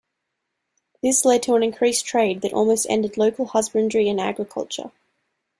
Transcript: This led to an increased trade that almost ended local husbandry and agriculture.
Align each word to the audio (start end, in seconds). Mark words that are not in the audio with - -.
This 1.03 1.25
led 1.25 1.43
to 1.43 1.53
an 1.53 1.61
increased 1.61 2.07
trade 2.07 2.41
that 2.41 2.53
almost 2.53 2.87
ended 2.89 3.17
local 3.17 3.45
husbandry 3.45 4.09
and 4.09 4.19
agriculture. 4.19 4.89